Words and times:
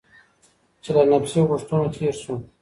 چې 0.83 0.89
له 0.95 1.03
نفسي 1.11 1.39
غوښتنو 1.49 1.93
تېر 1.95 2.13
شو. 2.23 2.35